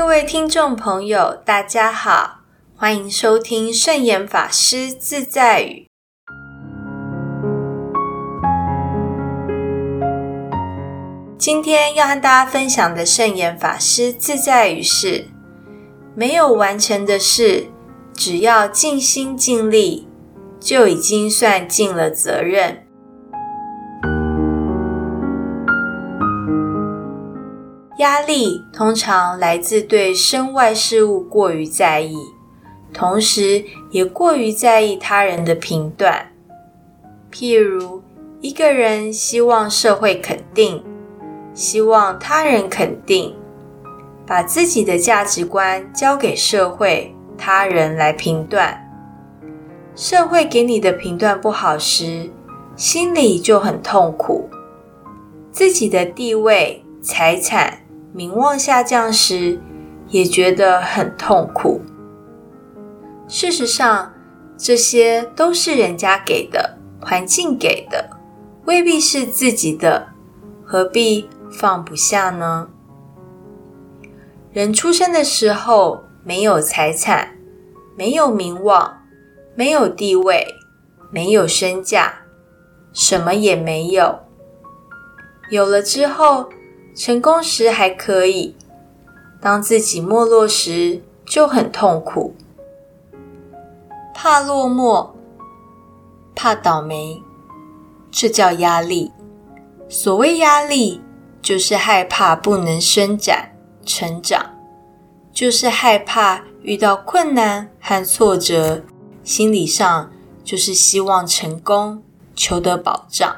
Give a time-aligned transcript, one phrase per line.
[0.00, 2.38] 各位听众朋友，大家好，
[2.74, 5.86] 欢迎收听圣严法师自在语。
[11.36, 15.26] 今天要和大家分享的圣严法师自在语是：
[16.14, 17.66] 没有完成的事，
[18.14, 20.08] 只要尽心尽力，
[20.58, 22.86] 就已经算尽了责任。
[28.00, 32.16] 压力通常来自对身外事物过于在意，
[32.94, 36.32] 同时也过于在意他人的评断。
[37.30, 38.02] 譬如，
[38.40, 40.82] 一个人希望社会肯定，
[41.52, 43.36] 希望他人肯定，
[44.26, 48.80] 把自己的价值观交给社会、他人来评断。
[49.94, 52.30] 社会给你的评断不好时，
[52.76, 54.48] 心里就很痛苦。
[55.52, 57.78] 自己的地位、财产。
[58.12, 59.60] 名望下降时，
[60.08, 61.80] 也觉得很痛苦。
[63.28, 64.12] 事实上，
[64.56, 68.10] 这些都是人家给的，环境给的，
[68.64, 70.08] 未必是自己的，
[70.64, 72.68] 何必放不下呢？
[74.52, 77.36] 人出生的时候没有财产，
[77.96, 79.02] 没有名望，
[79.54, 80.44] 没有地位，
[81.12, 82.22] 没有身价，
[82.92, 84.18] 什么也没有。
[85.50, 86.48] 有了之后。
[86.94, 88.54] 成功时还可以，
[89.40, 92.34] 当自己没落时就很痛苦，
[94.14, 95.10] 怕落寞，
[96.34, 97.22] 怕倒霉，
[98.10, 99.12] 这叫压力。
[99.88, 101.00] 所谓压力，
[101.40, 103.50] 就是害怕不能伸展、
[103.86, 104.44] 成长，
[105.32, 108.82] 就是害怕遇到困难和挫折，
[109.24, 110.10] 心理上
[110.44, 112.02] 就是希望成功，
[112.34, 113.34] 求得保障，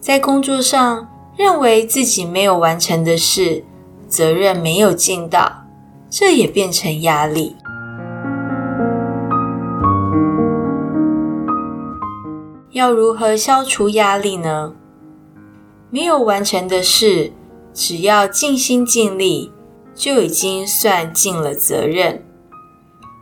[0.00, 1.08] 在工作上。
[1.36, 3.64] 认为自己没有完成的事，
[4.06, 5.64] 责任没有尽到，
[6.10, 7.56] 这也变成压力。
[12.72, 14.74] 要如何消除压力呢？
[15.90, 17.32] 没有完成的事，
[17.74, 19.52] 只要尽心尽力，
[19.94, 22.24] 就已经算尽了责任。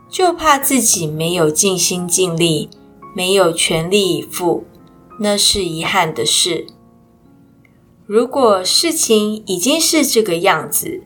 [0.09, 2.69] 就怕自己没有尽心尽力，
[3.15, 4.65] 没有全力以赴，
[5.19, 6.67] 那是遗憾的事。
[8.13, 11.03] 如果事情已经是这个样子，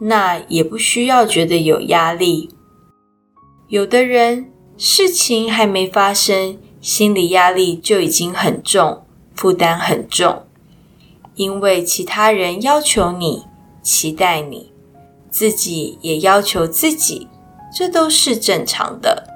[0.00, 2.50] 那也不需要觉得有压力。
[3.68, 9.02] 有的人事情还没发生，心理压力就已经很重，
[9.34, 10.42] 负担很重，
[11.36, 13.44] 因为其他人要求你、
[13.80, 14.70] 期待你，
[15.30, 17.28] 自己也要求自己，
[17.74, 19.26] 这都是正常的。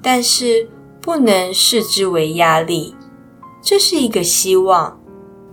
[0.00, 0.70] 但是
[1.00, 2.94] 不能视之为压力，
[3.60, 4.97] 这是一个希望。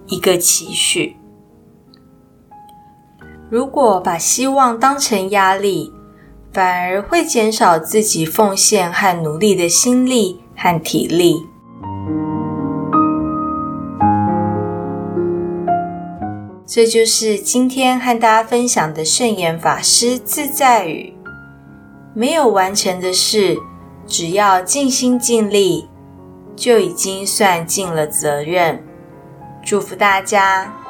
[0.08, 1.18] 一个期许。
[3.50, 5.94] 如果把希望当成压力，
[6.52, 11.46] 反而会减少自己奉献和努力的心力和体力。
[16.68, 21.14] 这就是今天和大家分享的圣严法师自在语：
[22.14, 23.58] 没有完成的事，
[24.08, 25.88] 只要尽心尽力，
[26.56, 28.85] 就已经算尽了责任。
[29.66, 30.85] 祝福大家。